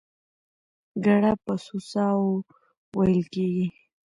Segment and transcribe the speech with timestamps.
[1.05, 2.33] ګړه په څو ساه وو
[2.97, 3.67] وېل کېږي؟